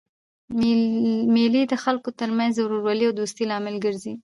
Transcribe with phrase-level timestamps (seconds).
[1.33, 4.13] مېلې د خلکو ترمنځ د ورورولۍ او دوستۍ لامل ګرځي.